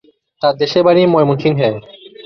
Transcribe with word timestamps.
তার 0.41 0.53
দেশের 0.61 0.83
বাড়ি 0.83 1.01
ময়মনসিংহে। 1.13 1.69